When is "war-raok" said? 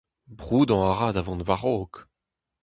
1.47-1.95